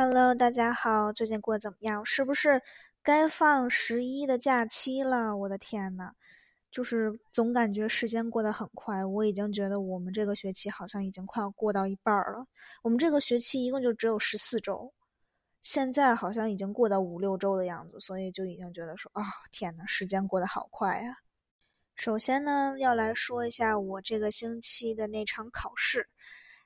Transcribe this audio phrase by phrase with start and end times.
[0.00, 2.04] Hello，大家好，最近过得怎么样？
[2.06, 2.62] 是不是
[3.02, 5.36] 该放十一的假期了？
[5.36, 6.12] 我的天呐，
[6.70, 12.46] 就是总感觉时间过得很快，我已经觉得我们这个学期好像已经快要过到一半了。
[12.84, 14.92] 我们这个学期一共就只有十四周，
[15.62, 21.16] 现在好像已经过到五六周的样子，所以就已经觉得说啊，天呐，时间过得好快呀！
[21.96, 26.08] 首先呢，要来说一下我这个星期的那场考试。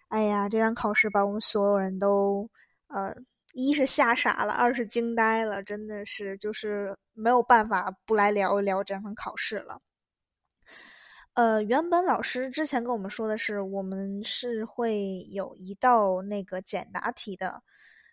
[0.09, 2.51] 哎呀，这场考试把我们所有人都。
[2.93, 3.15] 呃，
[3.55, 9.81] 一是吓傻了，二是惊呆了，真的是就是没有办法不来聊一聊这场考试了。
[11.35, 17.63] 呃，原本老师之前跟我们说的是，我们是会有一道那个简答题的，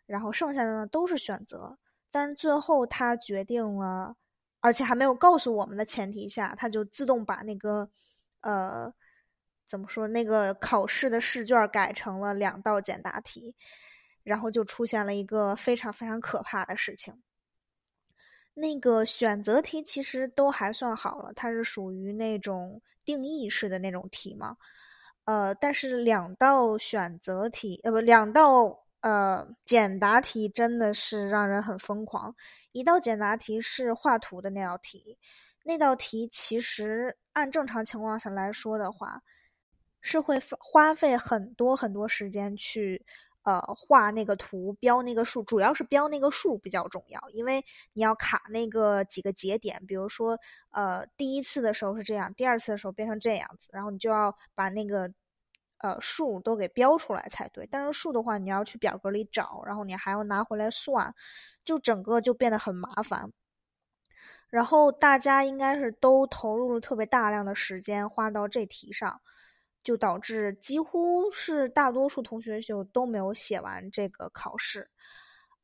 [0.06, 1.78] 然后剩下的呢都是选择。
[2.10, 4.16] 但是最后他决定了，
[4.62, 7.90] 而且还没有告诉我们的前提下，他就自动把那个
[8.42, 8.92] 呃
[9.68, 13.54] 怎么说那个考试的试卷改成了两道简答题。
[14.24, 17.22] 然后就出现了一个非常非常可怕的事情。
[18.56, 24.58] 那个选择题其实都还算好了，它是属于那种定义式的那种题嘛。
[25.24, 32.36] 呃，但是两道选择题，呃不，两道呃简答题真的是让人很疯狂。
[32.74, 35.18] 一道简答题是画图的那道题，
[35.64, 39.22] 那道题其实按正常情况下来说的话，
[40.02, 43.06] 是会花费很多很多时间去。
[43.50, 50.38] 呃，画那个图，标那个数，主要是标那个数比较重要，因为你要卡那个几个节点，比如说，
[50.70, 55.12] 呃，第一次的时候是这样，第二次的时候变成这样子，然后你就要把那个
[55.80, 57.68] 呃数都给标出来才对。
[57.72, 61.16] 但是数的话，你要去表格里找，然后你还要拿回来算，
[61.66, 63.32] 就整个就变得很麻烦。
[64.52, 69.22] 然后大家应该是都投入了特别大量的时间花到这题上。
[69.84, 74.90] 就导致几乎是大多数同学就都没有写完这个考试，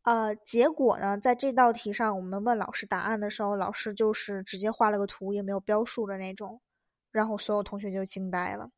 [0.03, 6.61] 呃，结果呢，在这道题上，我们问老师答案的时候，老师就是直接画了个图，也没有标数的那种，
[7.11, 8.69] 然后所有同学就惊呆了，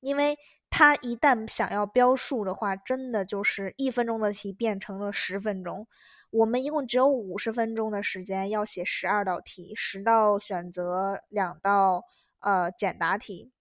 [0.00, 0.36] 因为
[0.70, 5.86] 他一旦想要标数的话，真的就是一分钟的题变成了十分钟，
[6.30, 12.04] 我们一共只有五十分钟的时间要写十二道题，十道选择，两道
[12.40, 13.52] 呃简答题。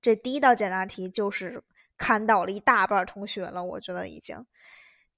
[0.00, 1.62] 这第一道简答题就是
[1.96, 4.44] 砍倒了一大半同学了，我觉得已经。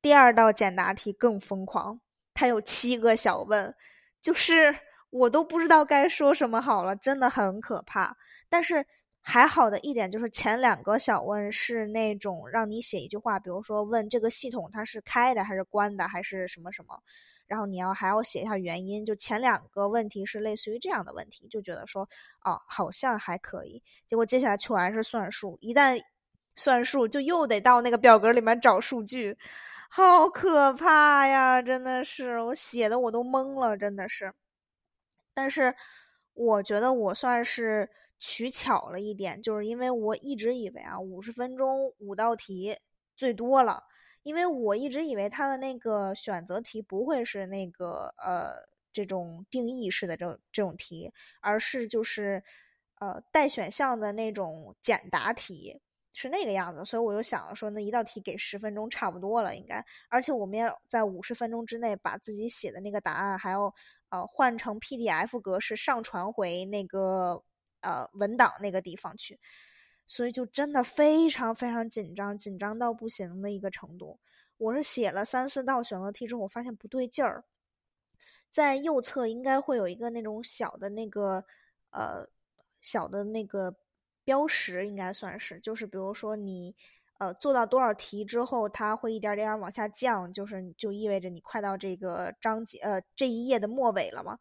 [0.01, 2.01] 第二道简答题更疯狂，
[2.35, 3.75] 它有七个小问，
[4.21, 4.75] 就是
[5.11, 8.17] 我都不知道该说什么好了，真的很可怕。
[8.49, 8.85] 但是
[9.23, 17.01] 还好的一点就是前两个小问是那种让你写一句话，比如说问这个系统它是开的还是关的还是什么什么。
[17.47, 22.03] 然后你要还要写一下原因，就前两个问题是类似于这样的问题，就觉得说
[22.45, 26.01] 哦好像还可以，结果接下来全是算数，一旦
[26.57, 29.37] 算数就又得到那个表格里面找数据，
[29.91, 31.61] 好可怕呀！
[31.61, 34.33] 真的是我写的我都懵了，真的是。
[35.35, 35.75] 但是
[36.33, 37.87] 我觉得我算是
[38.25, 42.77] 取巧了一点，就是因为我一直以为啊五十分钟五道题
[43.17, 43.83] 最多了。
[44.23, 48.53] 因为我一直以为它的那个选择题不会是那个呃
[48.93, 52.41] 这种定义式的这种这种题，而是就是
[53.01, 55.77] 呃带选项的那种简答题
[56.13, 63.75] 是那个样子，所以我就想了说那一道题给十分钟差不多了应该，而且我们要在五十分钟之内把自己写的那个答案还要
[64.11, 67.43] 呃换成 PDF 格式上传回那个
[67.83, 69.39] 呃文档那个地方去。
[70.07, 74.19] 所以就真的非常非常紧张，紧张到不行的一个程度。
[74.57, 77.45] 我是写了三四道选择题之后，我发现不对劲儿，
[78.51, 81.45] 在右侧应该会有一个那种小的那个
[81.91, 82.27] 呃
[82.81, 83.77] 小的那个
[84.25, 86.75] 标识，应该算是，就是比如说你。
[87.23, 94.37] 呃，做到多少题之后，它会一点点往下降，就是就意味着你快到这个章节呃这一页的末尾了嘛。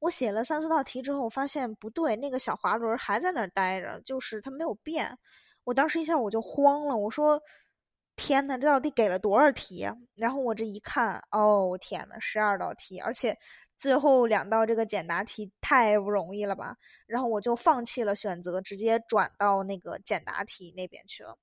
[0.00, 5.16] 我写了三四道题之后，发现不对，那个小滑轮还在那儿待着，就是它没有变。
[5.64, 7.40] 我当时一下我就慌了，我说
[8.16, 13.34] ：“天呐，这到底给了多少题？”然后我这一看，哦天呐，十二道题，而且
[13.78, 16.76] 最后两道这个简答题太不容易了吧？
[17.06, 21.38] 然后我就放弃了选择，直接转到那个简答题那边去了。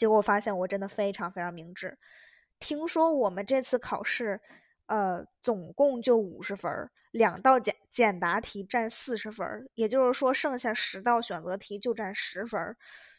[0.00, 1.98] 结果发现我真的非常非常明智。
[2.58, 4.40] 听说我们这次考试，
[4.90, 6.68] 呃，总共就五十分，
[7.12, 9.46] 两道简简答题占四十分，
[9.76, 12.60] 也就是说剩下十道选择题就占十分。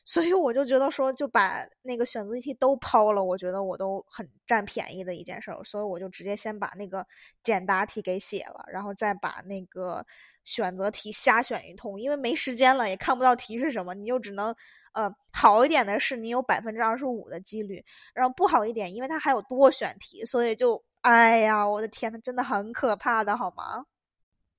[0.03, 5.63] 所以我就觉得说，就把那个选择题都抛了，我觉得我都很占便宜的一件事儿。
[5.63, 7.07] 所以我就直接先把那个
[7.41, 10.05] 简答题给写了，然后再把那个
[10.43, 14.53] 选择题瞎选一通，因为没时间了，也看不到题是什么，你就只能
[14.91, 17.81] 呃好一点的是你有百分之二十五的几率，
[18.13, 23.83] 然后不好一点，因为它还有多选题，所以就哎呀，我的天呐，真的很可怕的好吗？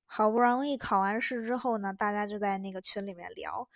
[0.07, 3.69] 好不容易考完试之后呢，大家就在那个群里面聊。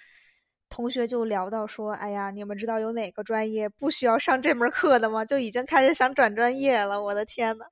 [0.69, 7.01] 同学就聊到说：“哎呀，你们知道有哪个专业不需要上这门课的吗？”就已经开始想转专业了。
[7.03, 7.65] 我的天呐，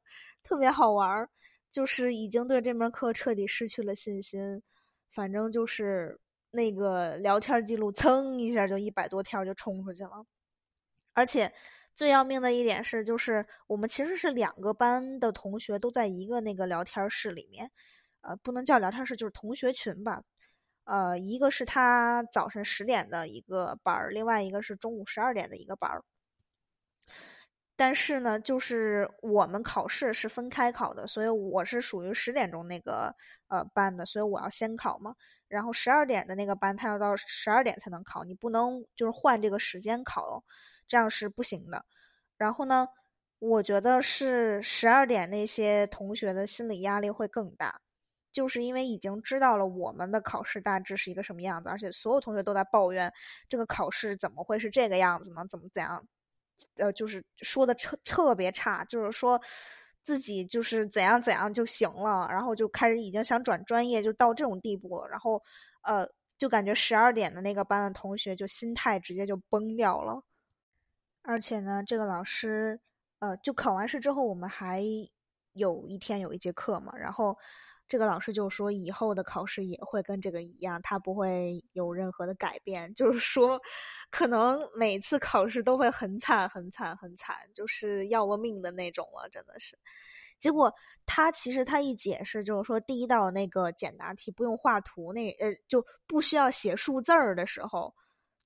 [0.44, 1.28] 特别好玩儿，
[1.72, 4.62] 就是已经对这门课彻底失去了信心。
[5.10, 6.18] 反正就是
[6.52, 10.24] 那个聊天记录，噌一下就一百多条就冲出去了。
[11.14, 11.52] 而且
[11.94, 17.70] 最要命的一点是，就是我们其实是两个班的同学都在一个那个聊天室里面，
[18.22, 20.22] 呃，不能叫聊天室，就是同学群吧。
[20.84, 26.02] 呃，一个是他早晨十点的一个班儿，另外一个是中午十二点的一个班儿。
[27.76, 33.14] 但是呢，就是我们考试是分开考的，所以我是属于十点钟那个
[33.48, 35.14] 呃班的，所以我要先考嘛。
[35.48, 40.44] 然后十二点的那个班，他要到十二点才能考，你不能就是换这个时间考，
[40.88, 41.84] 这样是不行的。
[42.36, 42.88] 然后呢，
[43.38, 47.80] 我觉得是十二点那些同学的心理压力会更大。
[48.32, 53.08] 就是因为已经知道了我们的考试大致是一个什么样子，而且所有同学都在抱怨
[53.48, 55.46] 这个考试怎么会是这个样子呢？
[55.48, 56.04] 怎么怎样？
[56.78, 59.40] 呃，就是说的特特别差，就是说
[60.02, 65.06] 自己就是怎样怎样就行了，然后就开始已经想转专业，就到这种地步了。
[65.08, 65.40] 然后
[65.82, 66.04] 呃，
[66.36, 70.20] 就感觉十二点的那个班的同学就心态直接就崩掉了。
[71.24, 72.80] 而且呢，这个老师
[73.18, 74.82] 呃，就考完试之后，我们还
[75.54, 77.36] 有一天有一节课嘛，然后。
[77.86, 82.92] 这个老师就说，以后的考试也会跟这个一样，他不会有任何的改变。
[82.96, 83.60] 就是说，
[84.10, 89.78] 可能每次考试都会很惨、很惨、很惨，就是要了命的那种了，真的是。
[90.40, 90.72] 结果
[91.04, 97.94] 他其实他一解释，就是说第一道那个简答题不用画图，那呃就不需要写数字儿的时候，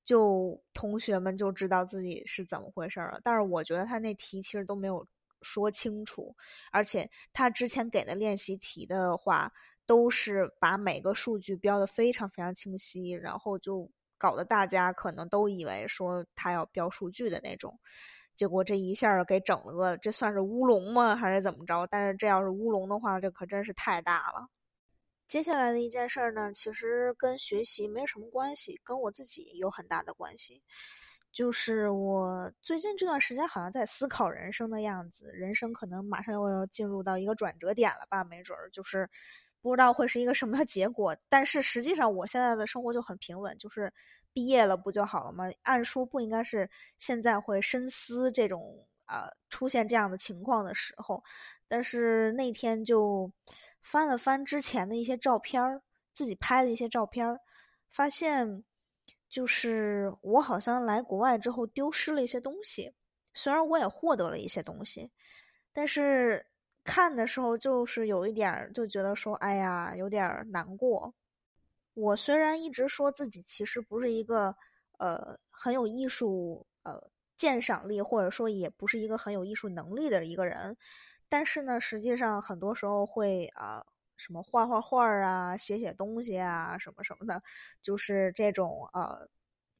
[0.08, 3.20] 就同学们就知道自己是怎么回事了。
[3.22, 5.06] 但是我觉得他那题其实都没有。
[5.40, 6.34] 说清楚，
[6.72, 9.52] 而且他之前给的练习题的话，
[9.86, 13.88] 都是把每个数据标的非常非常清晰，然后就
[14.18, 17.78] 搞得大家可能都以为说他要标数据的那种，
[18.34, 21.14] 结果这一下给整了个，这算是乌龙吗？
[21.14, 21.86] 还是怎么着？
[21.86, 24.48] 但是这要是乌龙的话，这可真是太大了。
[25.28, 30.62] 接下来的一件事儿呢，其实跟学习没什么关系，跟我自己有很大的关系。
[31.30, 38.24] 就是我最近这段时间好像在思考人生的样子，人生可能马上又要进入到一个转折点了吧？
[38.24, 39.08] 没准儿就是
[39.60, 41.14] 不知道会是一个什么结果。
[41.28, 43.92] 但是实际上我现在的生活就很平稳，就是
[44.32, 45.44] 毕业了不就好了吗？
[45.62, 51.22] 按说不应该是现在会深思这种呃出现这样的情况的时候。
[51.68, 53.30] 但是那天就
[53.80, 55.82] 翻了翻之前的一些照片儿，
[56.12, 57.40] 自己拍的一些照片儿，
[57.90, 58.64] 发现。
[59.30, 62.90] 就是我好像来国外之后丢失了一些东西，
[63.34, 65.10] 虽然我也获得了一些东西，
[65.70, 66.46] 但是
[66.82, 71.12] 看的时候就是有一点就觉得说，哎呀，有点难过。
[71.92, 74.56] 我虽然一直说自己其实不是一个
[74.96, 76.98] 呃很有艺术呃
[77.36, 80.74] 鉴赏力，或者说也不是一个很有艺术能力的一个人，
[81.28, 83.84] 但是呢，实际上很多时候会啊。
[84.20, 87.40] 什么画画画啊，写写东西啊，什么什么的，
[87.80, 89.28] 就是这种呃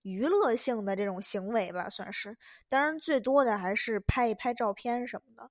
[0.02, 2.38] 娱乐性的这种行为吧，算是。
[2.68, 5.50] 当然，最多的还是拍一拍照片什么的。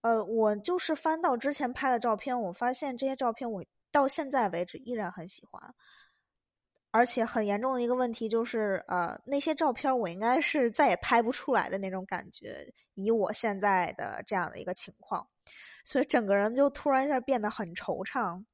[0.00, 5.74] 呃，我就是翻到之前拍的照片，我发现这些照片我到现在为止依然很喜欢。
[6.90, 15.28] 而且很严重的一个问题就是，呃，那些照片我应该是再也拍不出来的那种感觉，以我现在的这样的一个情况。
[15.84, 18.44] 所以整个人就突然一下变得很惆怅。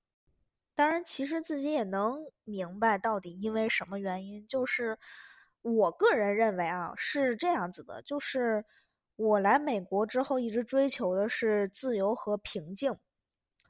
[0.75, 4.47] 当然，其实自己也能明白到底因为什么原因。
[4.49, 4.99] 就是
[5.63, 8.65] 我个人认为啊，是这样子的：就是
[9.17, 12.97] 我来美国之后，一直追求的是自由和平静，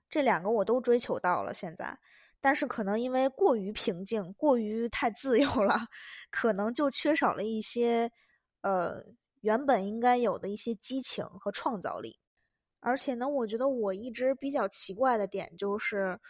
[0.08, 1.52] 这两个我都追求到了。
[1.52, 1.98] 现在，
[2.44, 5.88] 但是可能因为过于平静、过于太自由了，
[6.30, 8.12] 可能就缺少了一些
[8.60, 9.02] 呃
[9.40, 12.18] 原本应该有的一些激情和创造力。
[12.80, 16.20] 而且呢，我觉得我一直比较奇怪的点就是，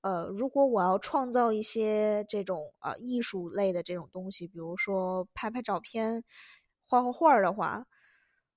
[0.00, 6.24] 呃，如果我要创造一些这种呃艺术类的这种东西，比如说拍拍照片、
[6.88, 7.86] 画画画的话，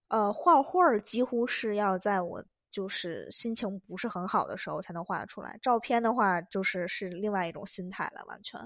[0.07, 2.43] 呃，画画几乎是要在我
[2.75, 5.57] 就是心情不是很好的时候才能画得出来。
[5.61, 8.59] 照片的话，就是是另外一种心态了，完全。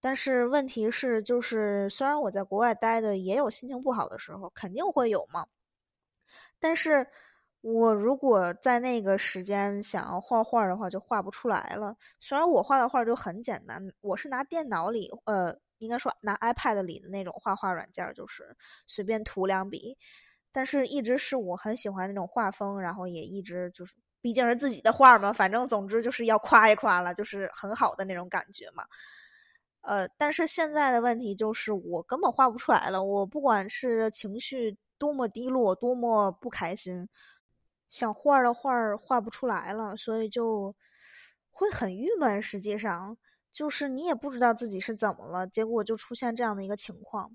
[0.00, 5.44] 但是问题是，就是虽然我在国外待的也有心情不好的时候，肯定会有嘛。
[6.60, 7.04] 但是
[7.62, 11.96] 我如果在那个时间想要画画的话，就画不出来了。
[12.20, 18.56] 虽然我画的画就很简单，我是拿电脑里，呃，应该说拿 iPad 里的那种画画软件，就是
[18.86, 19.98] 随便涂两笔。
[20.56, 28.82] 但是一直是我很喜欢那种画风，然后也一直就是，毕竟是自己的画嘛，反正总之就是要夸一夸了，就是很好的那种感觉嘛。
[29.82, 33.04] 呃，但是现在的问题就是我根本画不出来了。
[33.04, 37.06] 我不管是情绪多么低落，多么不开心，
[37.90, 40.74] 想画的画画不出来了，所以就
[41.50, 42.40] 会很郁闷。
[42.40, 43.14] 实际上，
[43.52, 47.30] 就是你也不知道自己是怎么了，结果就出现这样的一个情况。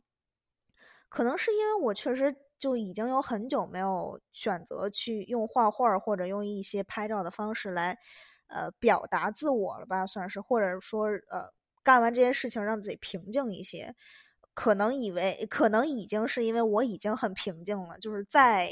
[1.12, 7.98] 可能是因为我确实就已经有很久没有选择去用画画或者用一些拍照的方式来，
[8.48, 11.52] 呃，表达自我了吧，算是，或者说，呃。
[11.84, 13.96] 干完这些事情，让自己平静一些。
[14.54, 17.98] 可能以为，可能已经是因为我已经很平静了。
[17.98, 18.70] 就是再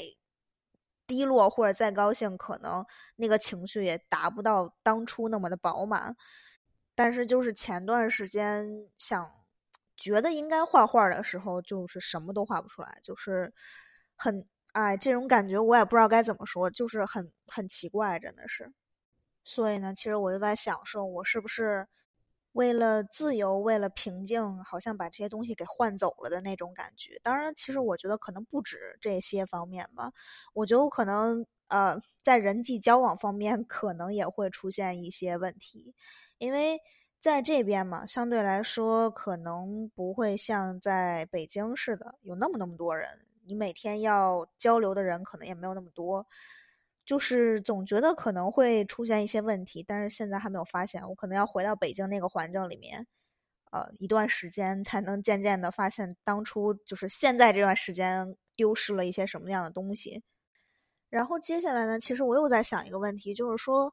[1.08, 6.14] 低落或者再高兴，可能那个情绪也达不到当初那么的饱满。
[6.94, 9.28] 但是，就是前段时间想
[10.00, 13.52] 觉得应该画画的时候，就是什么都画不出来，就是
[14.16, 18.72] 很哎，这种感觉我也不知道该怎么说，就是很很奇怪，真的是。
[19.44, 21.86] 所以呢，其实我就在想，说我是不是。
[22.52, 27.16] 为了自由，为了平静，好像把这些东西给换走了的那种感觉。
[27.22, 30.10] 当然，其实我觉得可能不止这些方面吧。
[30.52, 35.94] 我觉得我可能呃，在人际交往方面可能也会出现一些问题，
[36.38, 36.76] 因为
[37.20, 46.26] 在这边嘛，相对来说可能不会像在北京似的有那么那么多人，你每天要交流的人可能也没有那么多。
[47.04, 51.06] 就是总觉得可能会出现一些问题，但是现在还没有发现。
[51.08, 53.04] 我可能要回到北京那个环境里面，
[53.72, 60.22] 呃，一段时间才能渐渐的发现当初就是现在这段时间丢失了一些什么样的东西。
[61.08, 63.92] 然后接下来呢，其实我又在想一个问题，就是说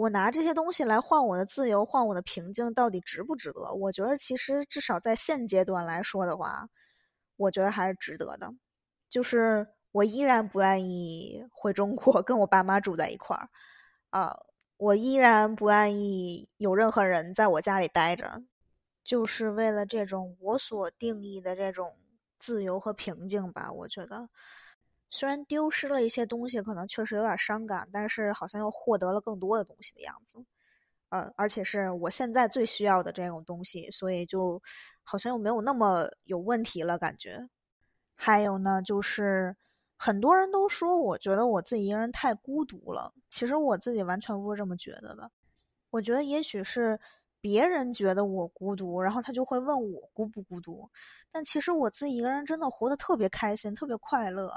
[0.00, 3.72] 我拿这些东西来换我的自由，换我的平静，到底值不值得？
[3.74, 6.66] 我觉得其实至少在现阶段来说的话，
[7.36, 8.52] 我觉得还是值得的，
[9.08, 9.66] 就是。
[9.92, 13.48] 我依然不愿意回中国跟我爸妈住在一块儿，
[14.10, 14.38] 啊，
[14.76, 18.40] 我依然不愿意有任何人在我家里待着，
[19.02, 21.96] 就是为了这种我所定义的这种
[22.38, 23.72] 自由和平静吧。
[23.72, 24.28] 我觉得，
[25.10, 30.38] 虽然丢失了一些东西，可能确实有点伤感，但是好像又获得了更多的东西的样子，
[31.10, 34.62] 呃，而且是我现在最需要的这种东西，所以就
[35.02, 37.46] 好像又没有那么有问题了，感觉。
[38.16, 39.54] 还有呢，就是。
[40.02, 43.12] 很多人都说，我觉得我自己一个人太孤独了。
[43.28, 45.30] 其实我自己完全不是这么觉得的。
[45.90, 46.98] 我觉得也许是
[47.38, 50.88] 别人觉得我孤独，然后他就会问我孤不孤独。
[51.30, 54.50] 但其实我自己一个人真的活得特别开心，特别快乐。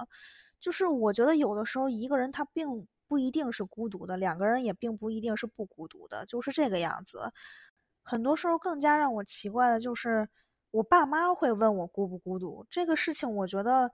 [0.63, 7.31] 就是我觉得有的时候一个人他并不一定是孤独的，两个人也并不一定是不孤独的，就是这个样子。
[8.03, 10.27] 很多时候更加让我奇怪的就是，
[10.71, 13.91] 我爸妈会问我孤不孤独这个事情，我觉得。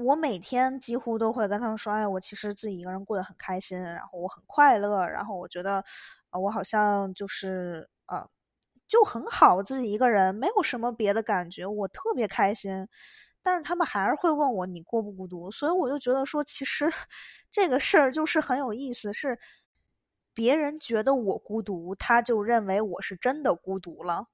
[0.00, 5.84] 我每天几乎都会跟他们说：“哎，我其实自己一个人过得很开心，然后我很快乐，然后我觉得，
[6.30, 8.24] 呃，我好像就是呃，
[8.86, 12.86] 就很好，自己一个人没有什么别的感觉，我特别开心。
[13.48, 16.92] 但是他们还是会问我你孤不孤独，所以我就觉得说，其实
[17.50, 19.38] 这个事儿就是很有意思，是
[20.34, 24.26] 别人觉得我孤独，他就认为我是真的孤独了。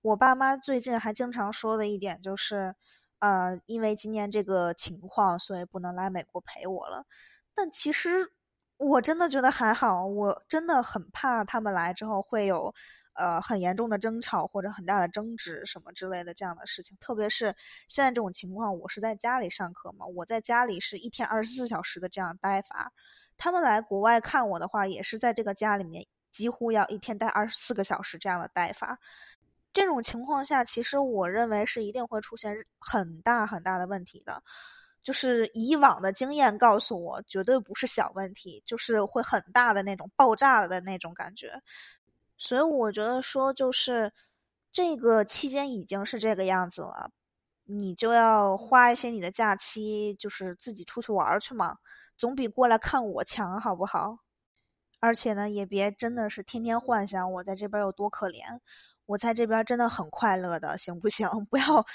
[0.00, 2.74] 我爸妈最近还经常说的一点就是。”
[3.20, 7.04] 呃，因为今年这个情况，所以不能来美国陪我了。
[7.52, 8.32] 但其实
[8.76, 12.72] 我真的觉得还好，我真的很怕他们来之后会有
[13.18, 16.96] 呃很严重的争吵或者很大的争执什么之类的这样的事情。
[17.00, 17.54] 特别是
[17.88, 22.90] 现在这种情况，我是在家里上课嘛，我在家里是一天二十四小时的这样待法。
[23.36, 28.98] 他们来国外看我的话，也是在这个家里面几乎要一天待二十四个小时这样的待法。
[29.72, 34.42] 这种情况下，其实我认为是一定会出现很大很大的问题的，
[35.04, 41.52] 就是以往的经验告诉我，绝对不是小问题，就是会很大的那种爆炸的那种感觉。
[42.38, 44.12] 所以我觉得说，就是
[44.72, 47.10] 这个期间已经是这个样子了，
[47.64, 51.78] 你就要花一些你的假期，就是自己出去玩去嘛，
[52.16, 54.18] 总比过来看我强，好不好？
[55.00, 58.60] 而且呢，也别真的是天天幻想我在这边有多可怜。
[59.06, 61.26] 我在这边真的很快乐的，行不行？
[61.50, 61.86] 不要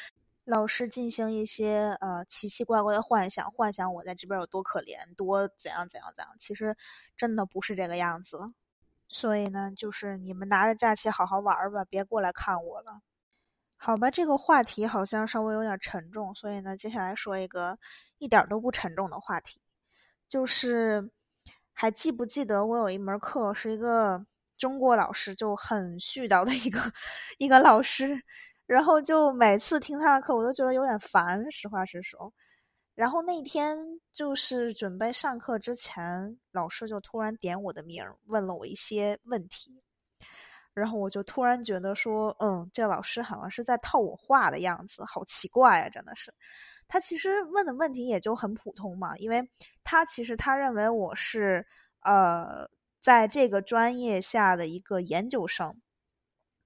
[0.45, 6.35] 老是进行一些呃奇奇怪怪的幻想，幻想我在这边有多可怜，多怎样怎样怎样。
[6.39, 6.75] 其实
[7.15, 8.39] 真的不是这个样子。
[9.07, 13.01] 所以呢，就是你们拿着假期好好玩吧，别过来看我了。
[13.77, 17.77] 好吧，这个话题好像稍微有点沉重，所以呢，接下来说一个
[18.17, 19.61] 一点都不沉重的话题，
[20.29, 21.11] 就是
[21.73, 24.25] 还记不记得我有一门课是一个
[24.57, 26.79] 中国老师，就很絮叨的一个
[27.37, 28.23] 一个老师。
[28.65, 32.33] 然后就每次听他的课，我都觉得有点烦，实话实说。
[32.95, 33.77] 然后那天
[34.11, 39.81] 就是准备上课之前，老师就突然点我的名，问了我一些问题。
[40.73, 46.33] 然后我就突然觉得说，嗯，这老师好像是在套我话的样子，好奇怪啊，真的是。
[46.87, 49.47] 他其实问的问题也就很普通嘛，因为
[49.83, 51.65] 他其实他认为我是
[52.01, 52.67] 呃
[53.01, 55.75] 在这个专业下的一个研究生。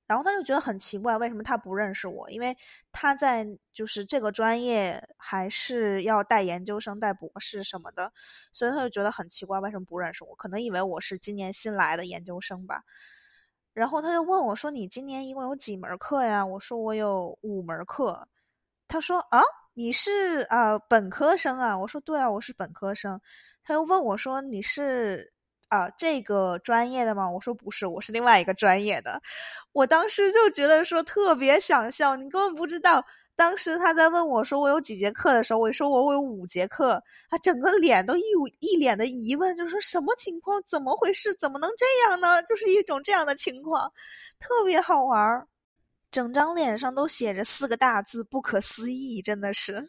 [0.08, 2.30] 然后他就觉得很奇怪，为什么他不认识我？
[2.32, 2.56] 因为
[2.94, 8.12] 他在就是这个专业还是要带研究生、带博士什么的，
[8.54, 10.34] 所以他就觉得很奇怪，为什么不认识我？
[10.36, 12.84] 可能以为我是今年新来的研究生吧。
[13.74, 18.28] 然后他就问我说：“你今年一共有几门课呀？”我说：“我有五门课。”
[18.88, 19.42] 他说：“啊，
[19.74, 23.22] 你是啊本科生啊？”我说：“对啊，我是本科生。”
[23.64, 25.32] 他又问我说：“你是？”
[25.70, 27.30] 啊，这个专业的吗？
[27.30, 29.22] 我说不是，我是另外一个专业的。
[29.74, 33.06] 我当时就觉得说特别想笑，你根本不知道。
[33.36, 38.24] 当时他在问我说我有几节课的时候，我说我我有五节课，他整个脸都一
[38.60, 40.60] 一脸的疑问，就说什么情况？
[40.66, 41.32] 怎么回事？
[41.36, 42.42] 怎么能这样呢？
[42.44, 43.92] 就是一种这样的情况，
[44.40, 45.48] 特别好玩儿，
[46.10, 49.88] 整张脸上都写着四个大字：不可思议，真的是。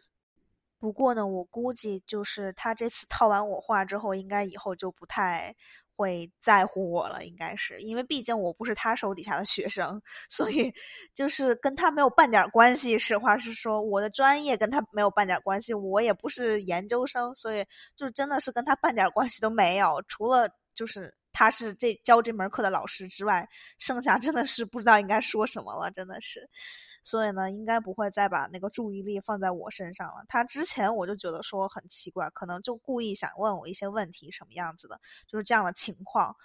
[0.79, 5.53] 不过呢，我估计就是他这次套完我话之后，应该以后就不太
[5.93, 7.25] 会在乎我了。
[7.25, 10.73] 应该是因为毕竟我不是他手底下的学生，所以
[11.13, 12.97] 就是跟他没有半点关系。
[12.97, 20.01] 实话实说，我的专业跟他没有半点关系，我也不是研究生，所以就真的是跟他半点关系都没有。
[20.07, 23.45] 除了就是他是这教这门课的老师之外，
[23.79, 26.49] 剩下真的是不知道应该说什么了，真的是。
[27.09, 30.23] 所以呢，应该不会再把那个注意力放在我身上了。
[30.27, 36.35] 他之前我就觉得说很奇怪，可能就故意想问我一些问题，什么样子的，就是这样的情况。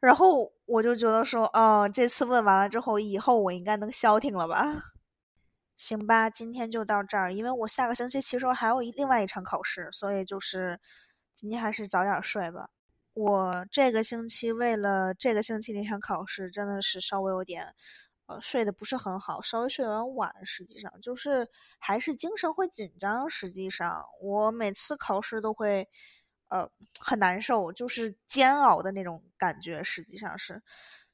[0.00, 4.82] 然后我就觉得说，哦，这次问完了之后，以后我应该能消停了吧？
[5.78, 10.80] 行吧，今天就到这儿，因为我下个星期其实还有一另外一场考试，所以就是
[11.36, 12.68] 今天还是早点睡吧。
[13.14, 17.72] 我这个星期为了这个星期那场考试，真的是稍微有点。
[18.26, 20.32] 呃，睡得不是很好，稍微睡得有点晚。
[20.44, 23.28] 实际上，就是还是精神会紧张。
[23.28, 25.86] 实际上，我每次考试都会，
[26.48, 26.68] 呃，
[27.00, 29.82] 很难受，就是煎熬的那种感觉。
[29.82, 30.62] 实际上是，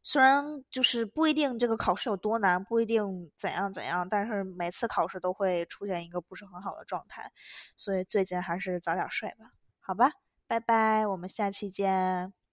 [0.02, 7.32] 虽然就是不一定这个考试有多难，不一定怎样怎样，但是每次考试都会出现一个不是很好的状态。
[7.76, 9.50] 所以最近还是早点睡吧。
[9.80, 10.10] 好吧，
[10.46, 12.47] 拜拜，我们下期见。